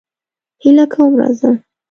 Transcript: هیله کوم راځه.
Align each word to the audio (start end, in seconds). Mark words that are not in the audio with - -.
هیله 0.63 0.85
کوم 0.93 1.11
راځه. 1.19 1.51